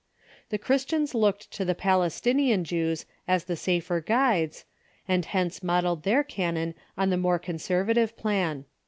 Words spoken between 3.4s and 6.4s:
the safer guides, and hence modelled their